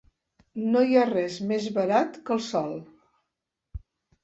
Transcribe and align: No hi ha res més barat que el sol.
No 0.75 0.81
hi 0.87 0.97
ha 0.97 1.03
res 1.09 1.35
més 1.51 1.69
barat 1.77 2.19
que 2.31 2.35
el 2.39 2.43
sol. 2.49 2.75